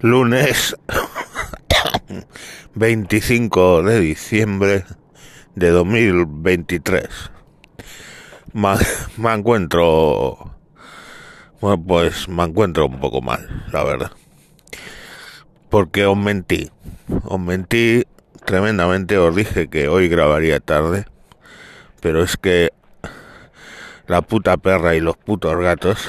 lunes 0.00 0.74
25 2.74 3.82
de 3.82 4.00
diciembre 4.00 4.84
de 5.54 5.70
2023. 5.70 7.08
Me, 8.52 8.74
me 9.18 9.34
encuentro, 9.34 10.54
bueno, 11.60 11.82
pues 11.86 12.28
me 12.28 12.44
encuentro 12.44 12.86
un 12.86 12.98
poco 12.98 13.20
mal, 13.20 13.64
la 13.72 13.84
verdad. 13.84 14.12
Porque 15.68 16.06
os 16.06 16.16
mentí, 16.16 16.70
os 17.24 17.38
mentí 17.38 18.04
tremendamente, 18.44 19.18
os 19.18 19.36
dije 19.36 19.68
que 19.68 19.88
hoy 19.88 20.08
grabaría 20.08 20.60
tarde, 20.60 21.04
pero 22.00 22.22
es 22.22 22.36
que 22.36 22.70
la 24.06 24.22
puta 24.22 24.56
perra 24.56 24.94
y 24.94 25.00
los 25.00 25.16
putos 25.16 25.56
gatos 25.56 26.08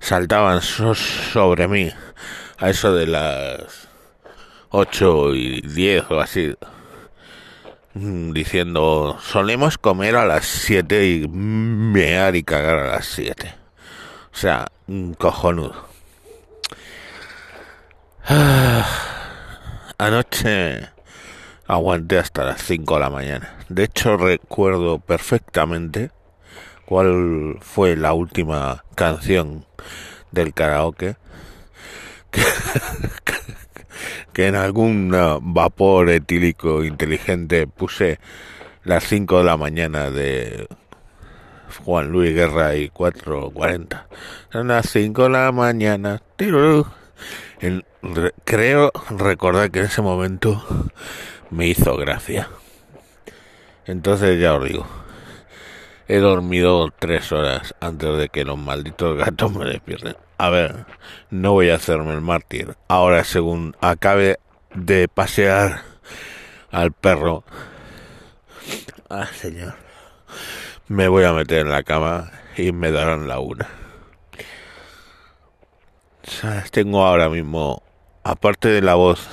saltaban 0.00 0.62
sobre 0.62 1.68
mí 1.68 1.92
a 2.58 2.70
eso 2.70 2.92
de 2.92 3.06
las 3.06 3.88
8 4.70 5.34
y 5.34 5.60
10 5.60 6.10
o 6.10 6.20
así, 6.20 6.54
mm, 7.94 8.32
diciendo, 8.32 9.16
solemos 9.22 9.78
comer 9.78 10.16
a 10.16 10.26
las 10.26 10.44
7 10.46 11.08
y 11.08 11.28
mear 11.28 12.36
y 12.36 12.42
cagar 12.42 12.78
a 12.78 12.88
las 12.92 13.06
7. 13.06 13.54
O 14.32 14.36
sea, 14.36 14.66
un 14.88 15.14
cojonudo. 15.14 15.88
anoche 19.98 20.90
aguanté 21.66 22.18
hasta 22.18 22.44
las 22.44 22.62
5 22.62 22.94
de 22.94 23.00
la 23.00 23.10
mañana. 23.10 23.56
De 23.68 23.84
hecho, 23.84 24.16
recuerdo 24.16 24.98
perfectamente 24.98 26.10
cuál 26.84 27.58
fue 27.60 27.96
la 27.96 28.12
última 28.12 28.84
canción 28.94 29.64
del 30.30 30.54
karaoke 30.54 31.16
que, 34.32 34.46
en 34.46 34.54
algún 34.54 35.10
vapor 35.42 36.10
etílico 36.10 36.84
inteligente 36.84 37.66
puse 37.66 38.18
las 38.84 39.04
5 39.04 39.38
de 39.38 39.44
la 39.44 39.56
mañana 39.56 40.10
de 40.10 40.68
Juan 41.84 42.10
Luis 42.10 42.34
Guerra 42.34 42.76
y 42.76 42.88
4.40. 42.88 44.06
Son 44.52 44.68
las 44.68 44.88
5 44.90 45.24
de 45.24 45.30
la 45.30 45.52
mañana. 45.52 46.22
creo 48.44 48.92
recordar 49.10 49.70
que 49.70 49.80
en 49.80 49.84
ese 49.86 50.02
momento 50.02 50.62
me 51.50 51.66
hizo 51.66 51.96
gracia. 51.96 52.48
Entonces 53.86 54.40
ya 54.40 54.54
os 54.54 54.64
digo. 54.64 54.97
He 56.10 56.20
dormido 56.20 56.90
tres 56.98 57.32
horas 57.32 57.74
antes 57.80 58.16
de 58.16 58.30
que 58.30 58.46
los 58.46 58.56
malditos 58.56 59.18
gatos 59.18 59.52
me 59.52 59.66
despierten. 59.66 60.16
A 60.38 60.48
ver, 60.48 60.86
no 61.28 61.52
voy 61.52 61.68
a 61.68 61.74
hacerme 61.74 62.14
el 62.14 62.22
mártir. 62.22 62.76
Ahora, 62.88 63.24
según 63.24 63.76
acabe 63.82 64.38
de 64.74 65.06
pasear 65.08 65.82
al 66.70 66.92
perro. 66.92 67.44
Ah, 69.10 69.26
señor. 69.26 69.74
Me 70.88 71.08
voy 71.08 71.24
a 71.24 71.34
meter 71.34 71.58
en 71.58 71.70
la 71.70 71.82
cama 71.82 72.30
y 72.56 72.72
me 72.72 72.90
darán 72.90 73.28
la 73.28 73.40
una. 73.40 73.68
Tengo 76.70 77.04
ahora 77.04 77.28
mismo, 77.28 77.82
aparte 78.22 78.68
de 78.68 78.80
la 78.80 78.94
voz, 78.94 79.28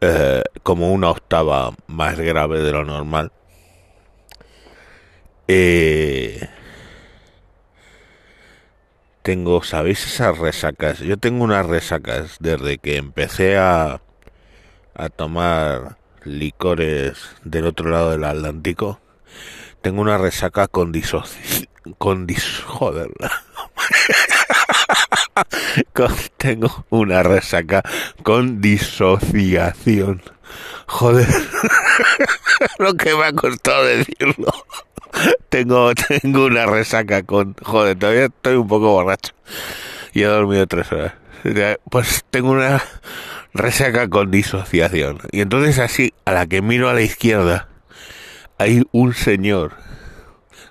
eh, 0.00 0.44
como 0.62 0.92
una 0.92 1.10
octava 1.10 1.72
más 1.88 2.20
grave 2.20 2.60
de 2.60 2.70
lo 2.70 2.84
normal 2.84 3.32
eh, 5.48 6.48
tengo, 9.22 9.62
¿sabéis 9.62 10.04
esas 10.06 10.38
resacas? 10.38 10.98
Yo 10.98 11.16
tengo 11.16 11.44
unas 11.44 11.66
resacas 11.66 12.36
desde 12.40 12.78
que 12.78 12.96
empecé 12.96 13.56
a, 13.56 14.00
a 14.94 15.08
tomar 15.08 15.96
licores 16.24 17.18
del 17.42 17.66
otro 17.66 17.90
lado 17.90 18.10
del 18.10 18.24
Atlántico. 18.24 19.00
Tengo 19.82 20.00
una 20.02 20.18
resaca 20.18 20.68
con 20.68 20.92
disoci... 20.92 21.68
con 21.98 22.26
dis... 22.26 22.62
joder. 22.66 23.10
tengo 26.36 26.84
una 26.90 27.22
resaca 27.22 27.82
con 28.22 28.60
disociación. 28.60 30.22
Joder. 30.86 31.28
Lo 32.78 32.94
que 32.94 33.14
me 33.14 33.24
ha 33.24 33.32
costado 33.32 33.84
decirlo 33.84 34.52
tengo, 35.48 35.92
tengo 35.94 36.46
una 36.46 36.66
resaca 36.66 37.22
con... 37.22 37.54
Joder, 37.62 37.98
todavía 37.98 38.26
estoy 38.26 38.56
un 38.56 38.68
poco 38.68 38.92
borracho. 38.92 39.32
Y 40.12 40.22
he 40.22 40.26
dormido 40.26 40.66
tres 40.66 40.90
horas. 40.92 41.14
Pues 41.90 42.24
tengo 42.30 42.50
una 42.50 42.82
resaca 43.52 44.08
con 44.08 44.30
disociación. 44.30 45.18
Y 45.30 45.40
entonces 45.40 45.78
así, 45.78 46.14
a 46.24 46.32
la 46.32 46.46
que 46.46 46.62
miro 46.62 46.88
a 46.88 46.94
la 46.94 47.02
izquierda, 47.02 47.68
hay 48.58 48.82
un 48.92 49.14
señor 49.14 49.72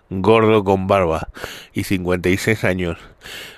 gordo 0.10 0.64
con 0.64 0.88
barba 0.88 1.30
y 1.74 1.84
56 1.84 2.64
años, 2.64 2.98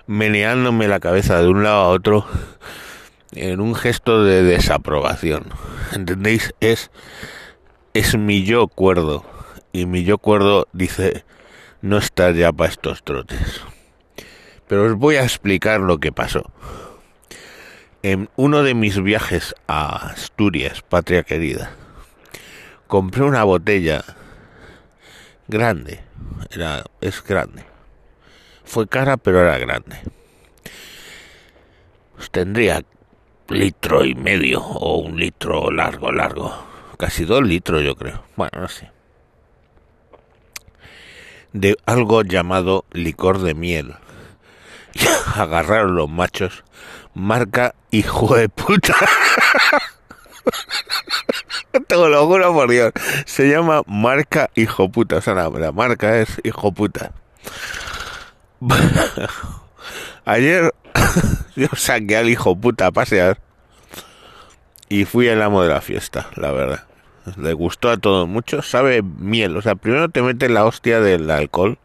meneándome 0.07 0.88
la 0.88 1.00
cabeza 1.00 1.41
de 1.41 1.50
un 1.50 1.63
lado 1.63 1.81
a 1.81 1.90
otro 1.90 2.25
en 3.34 3.59
un 3.59 3.75
gesto 3.75 4.23
de 4.23 4.44
desaprobación. 4.44 5.46
¿Entendéis? 5.94 6.53
Es, 6.59 6.91
es 7.94 8.17
mi 8.17 8.44
yo 8.44 8.67
cuerdo 8.67 9.34
y 9.75 9.86
mi 9.86 10.06
yo 10.06 10.19
cuerdo 10.19 10.69
dice 10.72 11.25
no 11.81 11.97
estar 11.97 12.34
ya 12.34 12.53
para 12.53 12.69
estos 12.69 13.03
trotes. 13.03 13.62
Pero 14.68 14.86
os 14.86 14.94
voy 14.94 15.18
a 15.18 15.24
explicar 15.24 15.81
lo 15.81 15.97
que 15.97 16.13
pasó. 16.13 16.50
En 18.02 18.30
uno 18.38 18.64
de 18.64 18.74
mis 18.74 19.02
viajes 19.02 19.53
a 19.68 20.12
Asturias, 20.12 20.81
patria 20.81 21.24
querida, 21.24 21.72
compré 22.88 23.24
una 23.24 23.44
botella 23.44 24.06
grande. 25.50 26.00
Era, 26.52 26.85
es 27.02 27.22
grande. 27.22 27.66
Fue 28.64 28.88
cara, 28.88 29.18
pero 29.18 29.41
era 29.41 29.58
grande. 29.58 29.97
Pues 32.16 32.31
tendría 32.31 32.81
litro 33.50 34.06
y 34.06 34.16
medio 34.16 34.62
o 34.62 35.00
un 35.00 35.19
litro 35.19 35.69
largo, 35.69 36.14
largo. 36.14 36.56
Casi 36.97 37.25
dos 37.25 37.44
litros, 37.44 37.84
yo 37.84 37.96
creo. 37.96 38.24
Bueno, 38.38 38.62
no 38.62 38.68
sé 38.69 38.94
de 41.55 41.77
algo 41.85 42.21
llamado 42.21 42.85
licor 42.91 43.39
de 43.39 43.55
miel. 43.55 43.95
Agarraron 45.35 45.95
los 45.95 46.09
machos, 46.09 46.66
marca 47.13 47.75
hijo 47.91 48.35
de 48.35 48.49
puta. 48.49 48.93
Te 51.88 51.95
lo 51.95 52.27
por 52.27 52.69
Dios. 52.69 52.91
Se 53.25 53.49
llama 53.49 53.83
marca 53.88 54.49
hijo 54.55 54.89
puta. 54.89 55.16
O 55.17 55.21
sea, 55.21 55.33
la, 55.33 55.71
marca 55.71 56.17
es 56.17 56.41
hijo 56.43 56.73
puta. 56.73 57.13
Ayer 60.25 60.73
yo 61.55 61.67
saqué 61.75 62.17
al 62.17 62.29
hijo 62.29 62.55
puta 62.55 62.87
a 62.87 62.91
pasear 62.91 63.39
y 64.89 65.05
fui 65.05 65.27
el 65.27 65.41
amo 65.41 65.63
de 65.63 65.69
la 65.69 65.81
fiesta, 65.81 66.27
la 66.35 66.51
verdad 66.51 66.85
le 67.38 67.53
gustó 67.53 67.90
a 67.90 67.97
todos 67.97 68.28
mucho, 68.28 68.62
sabe 68.62 69.02
miel, 69.02 69.58
o 69.58 69.62
sea, 69.62 69.75
primero 69.75 70.09
te 70.09 70.22
mete 70.22 70.50
la 70.50 70.66
hostia 70.66 71.00
del 71.00 71.30
alcohol, 71.30 71.78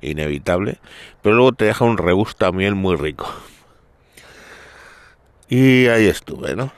inevitable, 0.00 0.78
pero 1.22 1.34
luego 1.34 1.52
te 1.52 1.64
deja 1.64 1.84
un 1.84 1.98
regusto 1.98 2.46
a 2.46 2.52
miel 2.52 2.74
muy 2.74 2.96
rico. 2.96 3.28
Y 5.48 5.86
ahí 5.86 6.06
estuve, 6.06 6.56
¿no? 6.56 6.72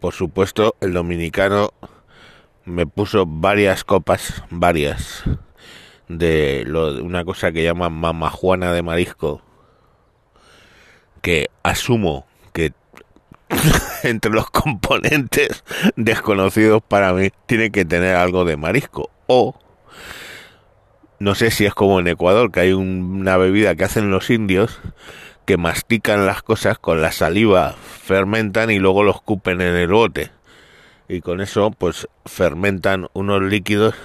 Por 0.00 0.14
supuesto, 0.14 0.76
el 0.80 0.92
dominicano 0.92 1.70
me 2.64 2.86
puso 2.86 3.26
varias 3.26 3.84
copas, 3.84 4.42
varias, 4.50 5.24
de, 6.08 6.64
lo, 6.66 7.02
una 7.02 7.24
cosa 7.24 7.52
que 7.52 7.62
llaman 7.62 7.92
mamajuana 7.92 8.72
de 8.72 8.82
marisco, 8.82 9.42
que 11.20 11.50
asumo 11.62 12.26
que 12.52 12.72
entre 14.02 14.32
los 14.32 14.50
componentes 14.50 15.64
desconocidos 15.96 16.82
para 16.86 17.12
mí 17.12 17.30
tiene 17.46 17.70
que 17.70 17.84
tener 17.84 18.16
algo 18.16 18.44
de 18.44 18.56
marisco 18.56 19.10
o 19.26 19.54
no 21.18 21.34
sé 21.34 21.50
si 21.50 21.66
es 21.66 21.74
como 21.74 22.00
en 22.00 22.08
Ecuador 22.08 22.50
que 22.50 22.60
hay 22.60 22.72
una 22.72 23.36
bebida 23.36 23.74
que 23.74 23.84
hacen 23.84 24.10
los 24.10 24.30
indios 24.30 24.80
que 25.44 25.56
mastican 25.56 26.26
las 26.26 26.42
cosas 26.42 26.78
con 26.78 27.02
la 27.02 27.10
saliva, 27.10 27.74
fermentan 28.04 28.70
y 28.70 28.78
luego 28.78 29.02
los 29.02 29.20
cupen 29.20 29.60
en 29.60 29.74
el 29.74 29.88
bote. 29.88 30.30
Y 31.08 31.22
con 31.22 31.40
eso 31.40 31.72
pues 31.72 32.08
fermentan 32.24 33.08
unos 33.14 33.42
líquidos 33.42 33.96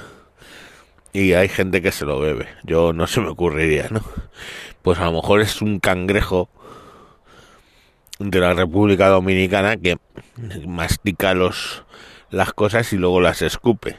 y 1.14 1.34
hay 1.34 1.48
gente 1.48 1.84
que 1.84 1.92
se 1.92 2.04
lo 2.04 2.20
bebe. 2.20 2.48
Yo 2.64 2.94
no 2.94 3.06
se 3.06 3.22
me 3.22 3.28
ocurriría, 3.28 3.88
¿no? 3.92 4.02
Pues 4.82 4.98
a 5.00 5.06
lo 5.06 5.14
mejor 5.14 5.42
es 5.42 5.62
un 5.62 5.80
cangrejo 5.80 6.50
de 8.20 8.40
la 8.40 8.54
República 8.54 9.08
Dominicana 9.08 9.78
que 9.78 9.98
mastica 10.66 11.34
los 11.34 11.84
las 12.30 12.54
cosas 12.54 12.92
y 12.94 12.98
luego 12.98 13.22
las 13.22 13.42
escupe. 13.42 13.98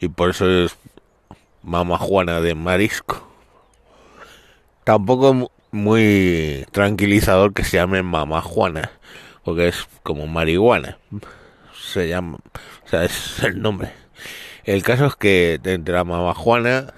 Y 0.00 0.08
por 0.08 0.30
eso 0.30 0.48
es 0.48 0.76
Mama 1.62 1.98
Juana 1.98 2.40
de 2.40 2.54
marisco. 2.54 3.28
Tampoco 4.84 5.50
muy 5.70 6.66
tranquilizador 6.70 7.52
que 7.52 7.64
se 7.64 7.76
llame 7.76 8.02
Mamá 8.02 8.40
Juana, 8.40 8.92
porque 9.44 9.68
es 9.68 9.86
como 10.02 10.26
marihuana. 10.26 10.98
Se 11.74 12.08
llama, 12.08 12.38
o 12.84 12.88
sea, 12.88 13.04
es 13.04 13.42
el 13.42 13.60
nombre. 13.60 13.92
El 14.64 14.82
caso 14.82 15.06
es 15.06 15.16
que 15.16 15.60
entre 15.62 15.94
la 15.94 16.04
Mamá 16.04 16.34
Juana, 16.34 16.94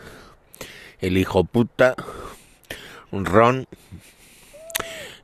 el 1.01 1.17
hijo 1.17 1.45
puta, 1.45 1.95
Ron, 3.13 3.67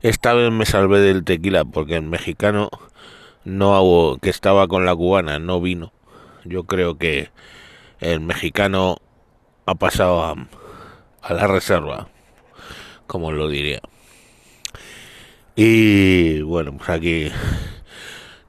esta 0.09 0.33
vez 0.33 0.51
me 0.51 0.65
salvé 0.65 0.99
del 0.99 1.23
tequila 1.23 1.65
porque 1.65 1.95
el 1.95 2.03
mexicano 2.03 2.69
no 3.43 3.75
hago, 3.75 4.17
que 4.19 4.29
estaba 4.29 4.67
con 4.67 4.85
la 4.85 4.95
cubana 4.95 5.39
no 5.39 5.59
vino. 5.59 5.91
Yo 6.45 6.63
creo 6.63 6.97
que 6.97 7.29
el 7.99 8.21
mexicano 8.21 8.97
ha 9.65 9.75
pasado 9.75 10.23
a, 10.23 10.35
a 11.21 11.33
la 11.33 11.47
reserva, 11.47 12.07
como 13.05 13.31
lo 13.31 13.49
diría. 13.49 13.81
Y 15.55 16.41
bueno, 16.41 16.77
pues 16.77 16.89
aquí 16.89 17.31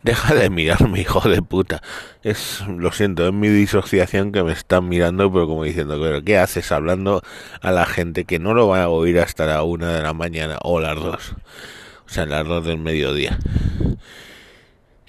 deja 0.09 0.35
de 0.35 0.49
mirarme, 0.49 1.01
hijo 1.03 1.29
de 1.29 1.43
puta. 1.43 1.83
Es, 2.23 2.65
lo 2.67 2.93
siento, 2.93 3.27
es 3.27 3.35
mi 3.35 3.49
disociación 3.49 4.33
que 4.33 4.43
me 4.43 4.53
están 4.53 4.89
mirando, 4.89 5.31
pero 5.31 5.47
como 5.47 5.65
diciendo, 5.65 6.01
pero 6.01 6.23
¿qué 6.23 6.39
haces 6.39 6.73
hablando 6.73 7.23
a 7.61 7.73
la 7.73 7.85
gente 7.85 8.25
que 8.25 8.39
no 8.39 8.55
lo 8.55 8.69
va 8.69 8.85
a 8.85 8.89
oír 8.89 9.21
hasta 9.21 9.45
la 9.45 9.63
una 9.63 9.93
de 9.93 10.03
la 10.03 10.15
mañana 10.15 10.59
o 10.63 10.81
las 10.81 10.97
dos? 10.97 11.35
O 12.07 12.11
sea, 12.11 12.25
las 12.25 12.47
dos 12.47 12.65
del 12.65 12.79
mediodía. 12.79 13.39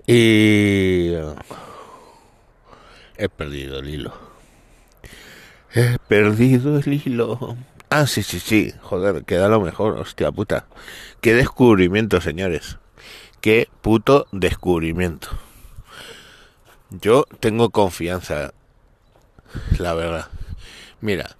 Y 0.06 1.13
he 3.16 3.30
perdido 3.30 3.80
el 3.80 3.90
hilo. 3.90 4.13
He 5.74 5.98
perdido 6.10 6.78
el 6.78 6.94
hilo. 6.94 7.56
Ah, 7.90 8.06
sí, 8.06 8.22
sí, 8.22 8.42
sí. 8.42 8.74
Joder, 8.81 9.24
queda 9.24 9.48
lo 9.48 9.62
mejor. 9.62 9.98
Hostia 9.98 10.31
puta. 10.31 10.66
Qué 11.22 11.34
descubrimiento, 11.36 12.19
señores. 12.19 12.80
Qué 13.40 13.69
puto 13.89 14.27
descubrimiento. 14.31 15.30
Yo 16.91 17.25
tengo 17.39 17.71
confianza. 17.71 18.53
La 19.80 19.95
verdad. 19.95 20.27
Mira. 21.01 21.36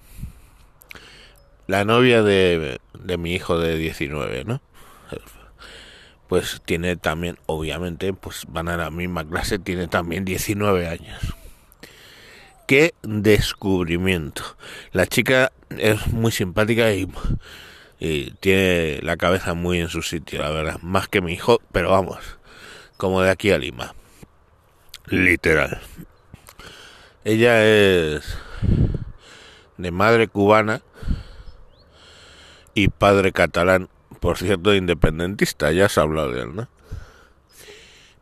La 1.68 1.86
novia 1.86 2.24
de, 2.24 2.82
de 3.04 3.18
mi 3.20 3.36
hijo 3.36 3.60
de 3.60 3.78
19, 3.78 4.46
¿no? 4.46 4.62
Pues 6.28 6.60
tiene 6.66 6.96
también, 6.96 7.38
obviamente, 7.46 8.14
pues 8.14 8.46
van 8.48 8.68
a 8.68 8.78
la 8.78 8.90
misma 8.90 9.24
clase, 9.30 9.60
tiene 9.60 9.88
también 9.88 10.26
19 10.26 10.88
años 10.88 11.36
qué 12.66 12.96
descubrimiento. 13.04 14.42
La 14.92 15.06
chica 15.06 15.52
es 15.70 16.08
muy 16.08 16.32
simpática 16.32 16.92
y, 16.94 17.08
tiene 18.40 19.00
la 19.04 19.18
cabeza 19.18 19.54
muy 19.54 19.80
en 19.80 19.90
su 19.90 20.02
sitio, 20.02 20.42
la 20.42 20.50
verdad. 20.50 20.80
Más 20.82 21.08
que 21.08 21.22
mi 21.22 21.34
hijo, 21.34 21.62
pero 21.72 21.92
vamos, 21.92 22.39
como 23.00 23.22
de 23.22 23.30
aquí 23.30 23.50
a 23.52 23.58
Lima. 23.58 23.96
Literal. 25.06 25.80
Ella 27.24 27.66
es 27.66 28.38
de 29.78 29.92
madre 29.92 30.28
cubana 30.28 30.82
y 32.74 32.90
padre 32.90 33.32
catalán, 33.32 33.88
por 34.20 34.38
cierto, 34.38 34.76
independentista, 34.76 35.72
ya 35.72 35.88
se 35.88 36.02
ha 36.02 36.04
hablado 36.04 36.34
de 36.34 36.42
él, 36.42 36.56
¿no? 36.58 36.68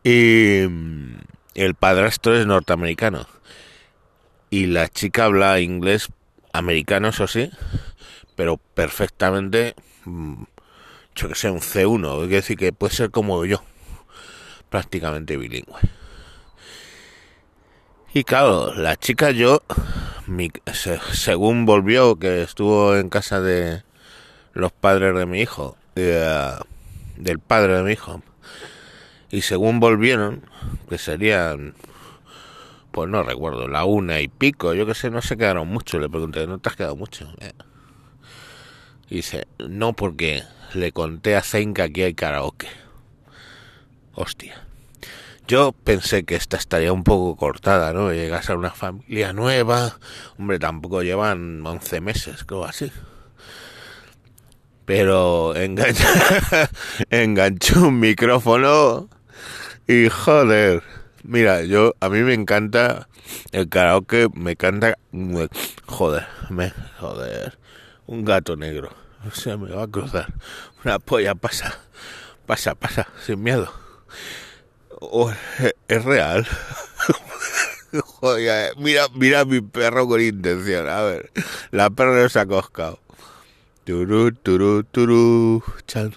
Y 0.04 0.62
el 1.56 1.74
padrastro 1.74 2.36
es 2.36 2.46
norteamericano 2.46 3.28
y 4.52 4.68
la 4.68 4.90
chica 4.90 5.26
habla 5.26 5.60
inglés 5.60 6.10
americano, 6.54 7.08
eso 7.08 7.26
sí, 7.26 7.50
pero 8.36 8.58
perfectamente, 8.76 9.74
mm, 10.06 10.44
yo 11.16 11.30
que 11.30 11.36
sé, 11.36 11.50
un 11.50 11.62
C1, 11.62 12.26
es 12.26 12.30
decir, 12.30 12.58
que 12.58 12.72
puede 12.74 12.94
ser 12.94 13.10
como 13.10 13.44
yo, 13.44 13.64
prácticamente 14.70 15.38
bilingüe. 15.38 15.80
Y 18.14 18.24
claro, 18.24 18.74
la 18.74 18.96
chica 18.96 19.32
yo, 19.32 19.62
según 21.14 21.66
volvió, 21.66 22.16
que 22.18 22.42
estuvo 22.42 22.96
en 22.96 23.10
casa 23.10 23.42
de 23.42 23.84
los 24.54 24.72
padres 24.72 25.16
de 25.16 25.26
mi 25.26 25.42
hijo, 25.42 25.78
del 25.96 27.40
padre 27.40 27.78
de 27.78 27.84
mi 27.84 27.92
hijo, 27.92 28.22
y 29.30 29.42
según 29.42 29.80
volvieron, 29.80 30.44
que 30.90 30.98
serían 30.98 31.76
pues 32.98 33.12
no 33.12 33.22
recuerdo, 33.22 33.68
la 33.68 33.86
una 33.86 34.22
y 34.22 34.28
pico, 34.28 34.74
yo 34.74 34.88
que 34.88 34.96
sé, 34.96 35.12
no 35.12 35.22
se 35.22 35.38
quedaron 35.38 35.68
mucho. 35.68 36.00
Le 36.00 36.10
pregunté, 36.10 36.48
¿no 36.48 36.58
te 36.58 36.70
has 36.70 36.76
quedado 36.76 36.96
mucho? 36.96 37.32
Eh. 37.40 37.52
dice, 39.08 39.48
no, 39.60 39.94
porque 39.94 40.42
le 40.74 40.92
conté 40.92 41.36
a 41.36 41.44
Zayn 41.44 41.76
que 41.76 41.84
aquí 41.84 42.02
hay 42.02 42.16
karaoke. 42.16 42.68
Hostia. 44.18 44.62
Yo 45.48 45.72
pensé 45.72 46.26
que 46.26 46.36
esta 46.36 46.58
estaría 46.58 46.92
un 46.92 47.06
poco 47.06 47.38
cortada, 47.38 47.94
¿no? 47.94 48.12
Llegas 48.12 48.50
a 48.50 48.56
una 48.56 48.72
familia 48.72 49.32
nueva. 49.32 49.98
Hombre, 50.38 50.60
tampoco 50.60 51.04
llevan 51.04 51.66
11 51.66 52.02
meses, 52.02 52.44
creo 52.44 52.66
así. 52.66 52.92
Pero 54.84 55.56
engancha, 55.56 56.70
enganchó 57.10 57.88
un 57.88 58.00
micrófono 58.00 59.08
y 59.88 60.10
joder 60.10 60.84
Mira, 61.28 61.62
yo 61.64 61.94
a 62.00 62.08
mí 62.08 62.20
me 62.20 62.34
encanta 62.34 63.10
el 63.52 63.68
karaoke, 63.68 64.30
me 64.34 64.52
encanta 64.52 64.98
joder, 65.88 66.26
me 66.50 66.72
joder, 67.00 67.58
un 68.06 68.24
gato 68.24 68.56
negro. 68.56 68.94
O 69.28 69.32
sea, 69.32 69.58
me 69.58 69.70
va 69.70 69.84
a 69.84 69.88
cruzar. 69.88 70.34
Una 70.86 71.00
polla 71.00 71.36
pasa, 71.36 71.80
pasa, 72.46 72.76
pasa, 72.76 73.10
sin 73.26 73.44
miedo. 73.44 73.70
Oh, 75.00 75.32
es, 75.88 76.04
real. 76.06 76.48
Joder, 78.20 78.74
mira, 78.78 79.08
mira 79.14 79.46
mi 79.46 79.62
perro 79.62 80.08
con 80.08 80.22
intención. 80.22 80.88
A 80.88 81.02
ver, 81.02 81.32
la 81.72 81.90
perra 81.90 82.28
se 82.30 82.40
ha 82.40 82.46
coscado. 82.46 83.00
Turu, 83.84 84.32
turu, 84.34 84.84
turu. 84.84 85.64
Chan. 85.86 86.16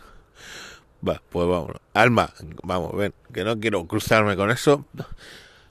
Va, 1.06 1.22
pues 1.30 1.48
vamos. 1.48 1.72
Alma, 1.94 2.32
vamos, 2.62 2.96
ven, 2.96 3.14
que 3.32 3.44
no 3.44 3.58
quiero 3.60 3.86
cruzarme 3.86 4.36
con 4.36 4.50
eso. 4.50 4.84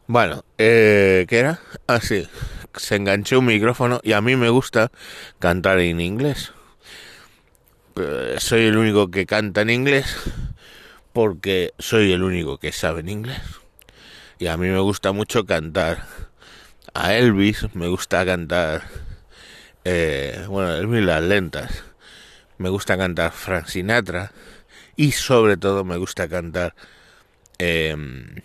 Bueno, 0.08 0.44
eh, 0.58 1.26
¿qué 1.28 1.40
era? 1.40 1.60
Ah, 1.88 2.00
sí, 2.02 2.28
se 2.76 2.96
enganchó 2.96 3.40
un 3.40 3.46
micrófono 3.46 4.00
y 4.04 4.14
a 4.14 4.22
mí 4.22 4.36
me 4.36 4.50
gusta 4.50 4.92
cantar 5.40 5.80
en 5.80 6.00
inglés. 6.00 6.52
Eh, 7.96 8.36
soy 8.40 8.66
el 8.66 8.78
único 8.78 9.12
que 9.12 9.26
canta 9.26 9.62
en 9.62 9.70
inglés 9.72 10.16
porque 11.14 11.74
soy 11.80 12.12
el 12.12 12.24
único 12.24 12.58
que 12.58 12.72
sabe 12.72 13.02
en 13.02 13.10
inglés. 13.10 13.42
Y 14.38 14.48
a 14.48 14.58
mí 14.58 14.68
me 14.68 14.80
gusta 14.80 15.12
mucho 15.12 15.46
cantar 15.46 16.06
a 16.94 17.16
Elvis, 17.16 17.74
me 17.76 17.88
gusta 17.88 18.26
cantar, 18.26 18.84
eh, 19.84 20.46
bueno, 20.48 20.74
Elvis 20.76 21.04
las 21.04 21.24
lentas, 21.24 21.84
me 22.58 22.70
gusta 22.70 22.98
cantar 22.98 23.32
Frank 23.32 23.68
Sinatra 23.68 24.32
y 24.96 25.12
sobre 25.12 25.58
todo 25.58 25.84
me 25.84 25.98
gusta 25.98 26.28
cantar 26.28 26.76
em, 27.58 28.36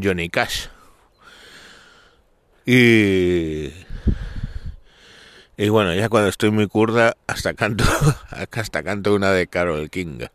Johnny 0.00 0.28
Cash. 0.28 0.68
Y, 2.64 3.72
y 5.56 5.68
bueno, 5.68 5.94
ya 5.94 6.08
cuando 6.08 6.28
estoy 6.28 6.50
muy 6.50 6.66
curda, 6.66 7.16
hasta 7.26 7.54
canto, 7.54 7.84
hasta 8.52 8.82
canto 8.82 9.14
una 9.14 9.30
de 9.30 9.46
Carol 9.46 9.90
King, 9.90 10.26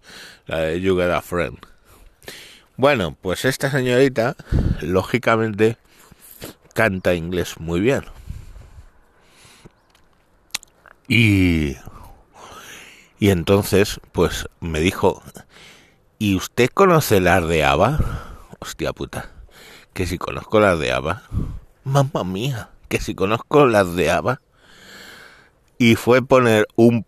la 0.46 0.60
de 0.60 0.82
You 0.82 0.98
Get 0.98 1.12
a 1.12 1.22
Friend. 1.22 1.58
Bueno, 2.76 3.18
pues 3.22 3.46
esta 3.46 3.72
señorita, 3.72 4.36
lógicamente, 4.82 5.78
canta 6.74 7.14
inglés 7.16 7.60
muy 7.60 7.80
bien. 7.80 8.04
Y 11.08 11.78
y 13.20 13.32
entonces, 13.32 14.00
pues 14.12 14.48
me 14.60 14.80
dijo, 14.80 15.24
¿y 16.20 16.36
usted 16.36 16.70
conoce 16.72 17.20
las 17.20 17.48
de 17.48 17.64
ABBA? 17.64 18.00
Hostia 18.60 18.94
puta, 18.94 19.32
que 19.94 20.06
si 20.06 20.20
conozco 20.20 20.60
las 20.60 20.78
de 20.78 20.92
ABBA. 20.92 21.24
Mamma 21.84 22.24
mía, 22.24 22.70
que 22.90 23.00
si 23.00 23.16
conozco 23.16 23.66
las 23.66 23.96
de 23.96 24.12
ABBA. 24.12 24.40
Y 25.77 25.96
fue 25.96 26.22
poner 26.22 26.67
un... 26.75 27.05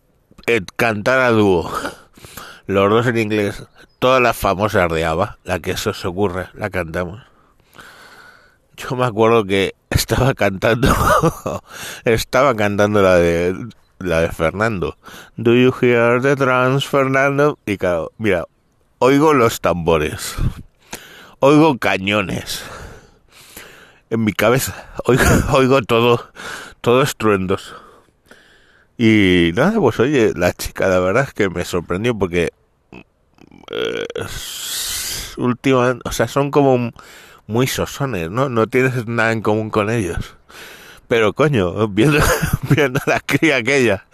Eh, 0.47 0.61
cantar 0.75 1.19
a 1.19 1.29
dúo, 1.31 1.71
los 2.65 2.89
dos 2.89 3.05
en 3.07 3.17
inglés, 3.17 3.63
todas 3.99 4.21
las 4.21 4.35
famosas 4.35 4.91
de 4.91 5.05
ABBA, 5.05 5.37
la 5.43 5.59
que 5.59 5.71
eso 5.71 5.93
se 5.93 6.07
ocurre, 6.07 6.47
la 6.53 6.69
cantamos. 6.69 7.21
Yo 8.77 8.95
me 8.95 9.05
acuerdo 9.05 9.43
que 9.45 9.75
estaba 9.89 10.33
cantando, 10.33 10.95
estaba 12.05 12.55
cantando 12.55 13.01
la 13.01 13.15
de 13.15 13.55
la 13.99 14.21
de 14.21 14.29
Fernando. 14.29 14.97
Do 15.35 15.53
you 15.53 15.73
hear 15.81 16.21
the 16.21 16.35
drums, 16.35 16.87
Fernando? 16.87 17.59
Y 17.65 17.77
claro, 17.77 18.11
mira, 18.17 18.45
oigo 18.99 19.33
los 19.33 19.59
tambores, 19.61 20.35
oigo 21.39 21.77
cañones 21.77 22.63
en 24.09 24.23
mi 24.23 24.33
cabeza, 24.33 24.89
oigo, 25.05 25.23
oigo 25.51 25.81
todo, 25.81 26.31
todo 26.81 27.01
estruendos. 27.01 27.75
Y 29.01 29.53
nada, 29.55 29.79
pues 29.79 29.97
oye, 30.01 30.33
la 30.35 30.51
chica 30.51 30.89
la 30.89 30.99
verdad 30.99 31.23
es 31.23 31.33
que 31.33 31.49
me 31.49 31.63
sorprendió 31.63 32.13
porque 32.13 32.51
eh, 33.71 34.05
últimamente, 35.37 36.01
o 36.03 36.11
sea, 36.11 36.27
son 36.27 36.51
como 36.51 36.91
muy 37.47 37.65
sosones, 37.67 38.29
¿no? 38.29 38.49
No 38.49 38.67
tienes 38.67 39.07
nada 39.07 39.31
en 39.31 39.41
común 39.41 39.69
con 39.69 39.89
ellos. 39.89 40.35
Pero 41.07 41.31
coño, 41.31 41.87
viendo, 41.87 42.19
viendo 42.75 42.99
a 43.05 43.09
la 43.09 43.19
cría 43.21 43.55
aquella 43.55 44.05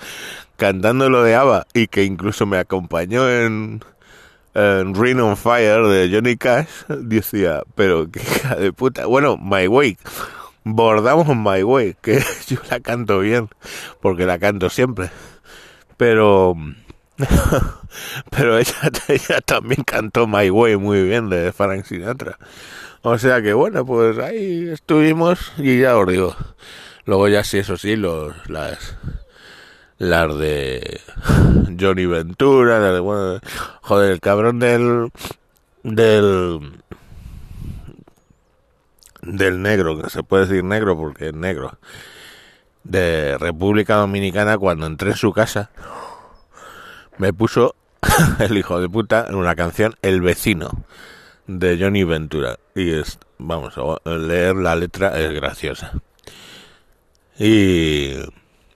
cantando 0.55 1.09
lo 1.09 1.23
de 1.23 1.33
Ava 1.33 1.65
y 1.73 1.87
que 1.87 2.03
incluso 2.03 2.45
me 2.45 2.57
acompañó 2.57 3.27
en, 3.27 3.83
en 4.53 4.95
Ring 4.95 5.19
on 5.19 5.35
Fire 5.35 5.87
de 5.87 6.09
Johnny 6.13 6.37
Cash, 6.37 6.85
decía, 6.87 7.63
pero 7.73 8.09
qué 8.11 8.21
hija 8.21 8.55
de 8.55 8.71
puta. 8.71 9.07
Bueno, 9.07 9.35
My 9.35 9.67
Way, 9.67 9.97
bordamos 10.65 11.27
My 11.27 11.63
Way, 11.63 11.95
que 12.01 12.21
yo 12.47 12.57
la 12.69 12.81
canto 12.81 13.19
bien, 13.19 13.47
porque 14.01 14.25
la 14.25 14.37
canto 14.37 14.69
siempre. 14.69 15.09
Pero 15.95 16.57
pero 18.31 18.57
ella, 19.07 19.41
también 19.45 19.83
cantó 19.83 20.27
My 20.27 20.49
Way 20.49 20.77
muy 20.77 21.03
bien 21.03 21.29
de 21.29 21.51
Frank 21.53 21.85
Sinatra. 21.85 22.37
O 23.01 23.17
sea 23.17 23.41
que 23.41 23.53
bueno, 23.53 23.85
pues 23.85 24.17
ahí 24.17 24.69
estuvimos 24.69 25.53
y 25.57 25.79
ya 25.79 25.97
os 25.97 26.07
digo. 26.07 26.35
Luego 27.05 27.27
ya 27.27 27.43
sí, 27.43 27.59
eso 27.59 27.77
sí, 27.77 27.95
los, 27.95 28.33
las, 28.49 28.97
las 29.99 30.37
de 30.39 31.01
Johnny 31.79 32.07
Ventura, 32.07 32.79
las 32.79 32.93
de, 32.93 32.99
bueno, 32.99 33.39
joder, 33.81 34.11
el 34.11 34.19
cabrón 34.19 34.59
del, 34.59 35.11
del, 35.83 36.81
del 39.25 39.61
negro, 39.61 40.01
que 40.01 40.09
se 40.09 40.23
puede 40.23 40.45
decir 40.45 40.63
negro 40.63 40.97
porque 40.97 41.27
es 41.27 41.33
negro, 41.33 41.77
de 42.83 43.37
República 43.37 43.95
Dominicana, 43.95 44.57
cuando 44.57 44.85
entré 44.85 45.11
en 45.11 45.17
su 45.17 45.33
casa, 45.33 45.71
me 47.17 47.33
puso 47.33 47.75
el 48.39 48.57
hijo 48.57 48.79
de 48.79 48.89
puta 48.89 49.25
en 49.27 49.35
una 49.35 49.55
canción 49.55 49.95
El 50.01 50.21
vecino 50.21 50.85
de 51.47 51.77
Johnny 51.79 52.03
Ventura. 52.03 52.57
Y 52.75 52.91
es, 52.93 53.19
vamos, 53.37 53.75
a 53.77 54.09
leer 54.09 54.55
la 54.55 54.75
letra 54.75 55.19
es 55.19 55.33
graciosa. 55.33 55.93
Y, 57.37 58.13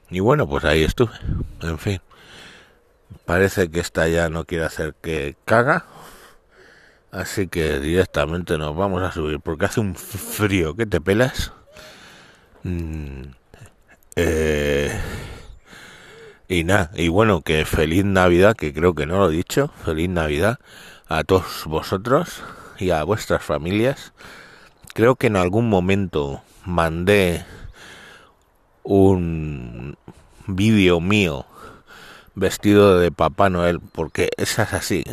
y 0.09 0.19
bueno, 0.19 0.47
pues 0.47 0.65
ahí 0.65 0.83
estuve. 0.83 1.13
En 1.61 1.77
fin. 1.77 2.01
Parece 3.25 3.69
que 3.69 3.79
esta 3.79 4.07
ya 4.07 4.29
no 4.29 4.45
quiere 4.45 4.65
hacer 4.65 4.95
que 5.01 5.35
caga. 5.45 5.85
Así 7.11 7.47
que 7.47 7.79
directamente 7.79 8.57
nos 8.57 8.75
vamos 8.75 9.01
a 9.01 9.11
subir. 9.11 9.39
Porque 9.39 9.65
hace 9.65 9.79
un 9.79 9.95
frío 9.95 10.75
que 10.75 10.85
te 10.85 11.01
pelas. 11.01 11.53
Mm, 12.63 13.23
eh, 14.15 14.99
y 16.47 16.63
nada, 16.63 16.91
y 16.95 17.09
bueno, 17.09 17.41
que 17.41 17.63
feliz 17.65 18.03
Navidad, 18.03 18.55
que 18.55 18.73
creo 18.73 18.95
que 18.95 19.05
no 19.05 19.19
lo 19.19 19.29
he 19.29 19.35
dicho. 19.35 19.71
Feliz 19.85 20.09
Navidad 20.09 20.59
a 21.07 21.23
todos 21.23 21.65
vosotros 21.65 22.43
y 22.79 22.91
a 22.91 23.03
vuestras 23.03 23.43
familias. 23.43 24.13
Creo 24.93 25.15
que 25.15 25.27
en 25.27 25.35
algún 25.35 25.69
momento 25.69 26.41
mandé 26.65 27.45
un 28.83 29.97
vídeo 30.47 30.99
mío 30.99 31.45
vestido 32.35 32.99
de 32.99 33.11
Papá 33.11 33.49
Noel, 33.49 33.79
porque 33.79 34.29
esa 34.37 34.63
es 34.63 34.73
así. 34.73 35.03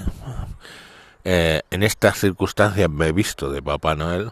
Eh, 1.28 1.62
en 1.72 1.82
estas 1.82 2.18
circunstancias 2.20 2.88
me 2.88 3.08
he 3.08 3.12
visto 3.12 3.50
de 3.50 3.60
Papá 3.60 3.96
Noel 3.96 4.30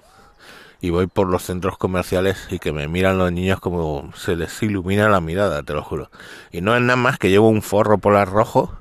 y 0.80 0.90
voy 0.90 1.08
por 1.08 1.26
los 1.26 1.42
centros 1.42 1.76
comerciales 1.76 2.46
y 2.50 2.60
que 2.60 2.70
me 2.70 2.86
miran 2.86 3.18
los 3.18 3.32
niños 3.32 3.58
como 3.58 4.12
se 4.14 4.36
les 4.36 4.62
ilumina 4.62 5.08
la 5.08 5.20
mirada, 5.20 5.64
te 5.64 5.72
lo 5.72 5.82
juro. 5.82 6.08
Y 6.52 6.60
no 6.60 6.76
es 6.76 6.82
nada 6.82 6.94
más 6.94 7.18
que 7.18 7.30
llevo 7.30 7.48
un 7.48 7.62
forro 7.62 7.98
polar 7.98 8.30
rojo 8.30 8.78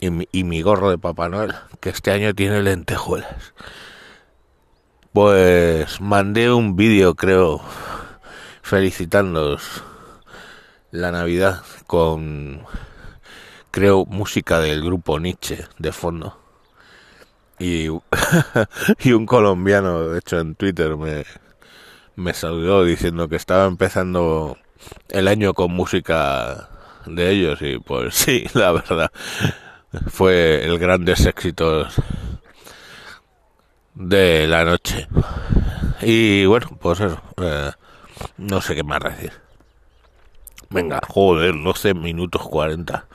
y 0.00 0.10
mi, 0.10 0.28
y 0.32 0.42
mi 0.42 0.60
gorro 0.60 0.90
de 0.90 0.98
Papá 0.98 1.28
Noel, 1.28 1.54
que 1.78 1.90
este 1.90 2.10
año 2.10 2.34
tiene 2.34 2.64
lentejuelas. 2.64 3.54
Pues 5.12 6.00
mandé 6.00 6.52
un 6.52 6.74
vídeo, 6.74 7.14
creo, 7.14 7.60
felicitándoos 8.62 9.84
la 10.90 11.12
Navidad 11.12 11.62
con, 11.86 12.64
creo, 13.70 14.04
música 14.04 14.58
del 14.58 14.82
grupo 14.82 15.20
Nietzsche 15.20 15.64
de 15.78 15.92
fondo. 15.92 16.45
Y, 17.58 17.88
y 19.00 19.12
un 19.12 19.26
colombiano, 19.26 20.08
de 20.08 20.18
hecho, 20.18 20.38
en 20.38 20.54
Twitter 20.54 20.96
me, 20.96 21.24
me 22.16 22.34
saludó 22.34 22.84
diciendo 22.84 23.28
que 23.28 23.36
estaba 23.36 23.66
empezando 23.66 24.56
el 25.08 25.28
año 25.28 25.54
con 25.54 25.72
música 25.72 26.68
de 27.06 27.30
ellos 27.30 27.62
y 27.62 27.78
pues 27.78 28.14
sí, 28.16 28.46
la 28.54 28.72
verdad, 28.72 29.10
fue 30.08 30.64
el 30.64 30.78
grandes 30.78 31.24
éxitos 31.26 31.94
de 33.94 34.46
la 34.46 34.64
noche. 34.64 35.08
Y 36.02 36.44
bueno, 36.46 36.68
pues 36.80 37.00
eso, 37.00 37.20
eh, 37.38 37.72
no 38.36 38.60
sé 38.60 38.74
qué 38.74 38.82
más 38.82 39.00
decir. 39.00 39.32
Venga, 40.68 41.00
joder, 41.08 41.54
no 41.54 41.74
sé, 41.74 41.94
minutos 41.94 42.42
40. 42.42 43.06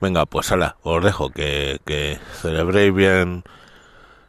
Venga, 0.00 0.24
pues 0.24 0.50
ala, 0.52 0.76
os 0.82 1.04
dejo 1.04 1.30
que, 1.30 1.80
que 1.84 2.18
celebréis 2.40 2.94
bien 2.94 3.44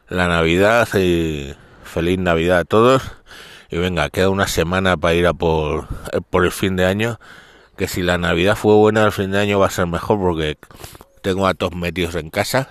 la 0.08 0.28
Navidad 0.28 0.88
y 0.94 1.54
feliz 1.84 2.18
Navidad 2.18 2.58
a 2.58 2.64
todos. 2.64 3.02
Y 3.70 3.78
venga, 3.78 4.10
queda 4.10 4.28
una 4.28 4.46
semana 4.46 4.96
para 4.96 5.14
ir 5.14 5.26
a 5.26 5.32
por, 5.34 5.88
eh, 6.12 6.20
por 6.28 6.44
el 6.44 6.52
fin 6.52 6.76
de 6.76 6.84
año. 6.84 7.18
Que 7.76 7.88
si 7.88 8.02
la 8.02 8.18
Navidad 8.18 8.56
fue 8.56 8.74
buena, 8.74 9.04
el 9.04 9.12
fin 9.12 9.30
de 9.32 9.40
año 9.40 9.58
va 9.58 9.66
a 9.66 9.70
ser 9.70 9.86
mejor 9.86 10.18
porque 10.18 10.58
tengo 11.22 11.46
a 11.46 11.54
todos 11.54 11.74
metidos 11.74 12.14
en 12.14 12.30
casa. 12.30 12.68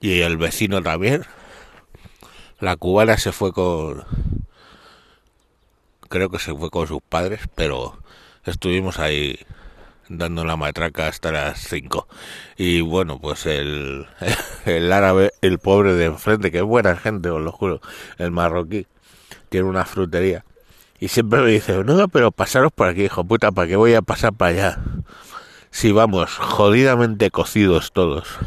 Y 0.00 0.22
el 0.22 0.36
vecino 0.36 0.82
también. 0.82 1.24
La 2.58 2.76
cubana 2.76 3.16
se 3.16 3.32
fue 3.32 3.52
con 3.52 4.04
creo 6.10 6.28
que 6.28 6.40
se 6.40 6.52
fue 6.54 6.70
con 6.70 6.88
sus 6.88 7.00
padres, 7.00 7.40
pero 7.54 7.96
estuvimos 8.44 8.98
ahí 8.98 9.38
dando 10.10 10.44
la 10.44 10.56
matraca 10.56 11.06
hasta 11.06 11.32
las 11.32 11.60
5. 11.60 12.06
Y 12.58 12.82
bueno, 12.82 13.18
pues 13.18 13.46
el, 13.46 14.06
el 14.66 14.92
árabe, 14.92 15.32
el 15.40 15.58
pobre 15.58 15.94
de 15.94 16.06
enfrente, 16.06 16.50
que 16.50 16.58
es 16.58 16.64
buena 16.64 16.96
gente, 16.96 17.30
os 17.30 17.40
lo 17.40 17.52
juro, 17.52 17.80
el 18.18 18.30
marroquí, 18.30 18.86
tiene 19.48 19.68
una 19.68 19.86
frutería. 19.86 20.44
Y 20.98 21.08
siempre 21.08 21.40
me 21.40 21.50
dice, 21.50 21.82
no, 21.84 22.08
pero 22.08 22.30
pasaros 22.30 22.72
por 22.72 22.88
aquí, 22.88 23.04
hijo 23.04 23.24
puta, 23.24 23.52
¿para 23.52 23.68
qué 23.68 23.76
voy 23.76 23.94
a 23.94 24.02
pasar 24.02 24.34
para 24.34 24.50
allá? 24.50 24.78
Si 25.70 25.92
vamos, 25.92 26.36
jodidamente 26.36 27.30
cocidos 27.30 27.92
todos. 27.92 28.38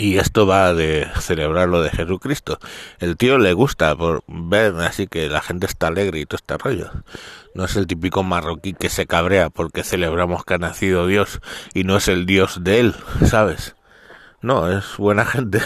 Y 0.00 0.16
esto 0.16 0.46
va 0.46 0.72
de 0.72 1.06
celebrar 1.20 1.68
lo 1.68 1.82
de 1.82 1.90
Jesucristo. 1.90 2.58
El 3.00 3.18
tío 3.18 3.36
le 3.36 3.52
gusta 3.52 3.94
por 3.94 4.24
ver 4.26 4.74
así 4.76 5.06
que 5.06 5.28
la 5.28 5.42
gente 5.42 5.66
está 5.66 5.88
alegre 5.88 6.20
y 6.20 6.24
todo 6.24 6.36
este 6.36 6.56
rollo. 6.56 6.90
No 7.54 7.66
es 7.66 7.76
el 7.76 7.86
típico 7.86 8.22
marroquí 8.22 8.72
que 8.72 8.88
se 8.88 9.06
cabrea 9.06 9.50
porque 9.50 9.84
celebramos 9.84 10.46
que 10.46 10.54
ha 10.54 10.58
nacido 10.58 11.06
Dios 11.06 11.40
y 11.74 11.84
no 11.84 11.98
es 11.98 12.08
el 12.08 12.24
Dios 12.24 12.64
de 12.64 12.80
él, 12.80 12.94
¿sabes? 13.26 13.76
No, 14.40 14.72
es 14.72 14.96
buena 14.96 15.24
gente. 15.26 15.60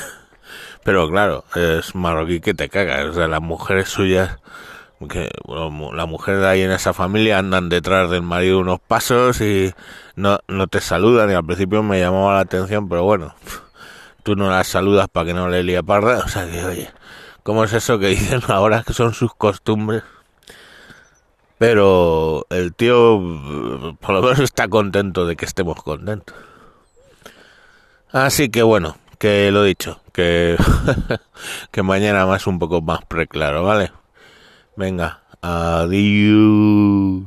Pero 0.82 1.08
claro, 1.08 1.44
es 1.54 1.94
marroquí 1.94 2.40
que 2.40 2.54
te 2.54 2.68
caga. 2.68 3.08
O 3.08 3.12
sea, 3.12 3.28
las 3.28 3.40
mujeres 3.40 3.88
suyas, 3.88 4.38
que 5.08 5.30
la 5.46 6.06
mujer 6.06 6.38
de 6.38 6.48
ahí 6.48 6.62
en 6.62 6.72
esa 6.72 6.92
familia 6.92 7.38
andan 7.38 7.68
detrás 7.68 8.10
del 8.10 8.22
marido 8.22 8.58
unos 8.58 8.80
pasos 8.80 9.40
y 9.40 9.72
no, 10.16 10.40
no 10.48 10.66
te 10.66 10.80
saludan. 10.80 11.30
Y 11.30 11.34
al 11.34 11.46
principio 11.46 11.84
me 11.84 12.00
llamaba 12.00 12.34
la 12.34 12.40
atención, 12.40 12.88
pero 12.88 13.04
bueno 13.04 13.32
tú 14.24 14.34
no 14.34 14.50
las 14.50 14.66
saludas 14.66 15.06
para 15.08 15.26
que 15.26 15.34
no 15.34 15.48
le 15.48 15.62
lía 15.62 15.84
parda. 15.84 16.18
O 16.24 16.28
sea 16.28 16.50
que, 16.50 16.64
oye, 16.64 16.90
¿cómo 17.44 17.62
es 17.62 17.72
eso 17.72 18.00
que 18.00 18.08
dicen 18.16 18.40
ahora 18.48 18.82
que 18.84 18.92
son 18.92 19.14
sus 19.14 19.32
costumbres? 19.34 20.02
Pero 21.58 22.46
el 22.50 22.74
tío 22.74 23.96
por 24.00 24.14
lo 24.14 24.22
menos 24.22 24.40
está 24.40 24.66
contento 24.66 25.24
de 25.26 25.36
que 25.36 25.44
estemos 25.44 25.80
contentos. 25.82 26.34
Así 28.10 28.48
que 28.48 28.62
bueno, 28.62 28.96
que 29.18 29.50
lo 29.52 29.62
dicho, 29.62 30.00
que, 30.12 30.56
que 31.70 31.82
mañana 31.82 32.26
más 32.26 32.46
un 32.46 32.58
poco 32.58 32.80
más 32.80 33.04
preclaro, 33.06 33.62
¿vale? 33.62 33.92
Venga, 34.76 35.22
adiós. 35.40 37.26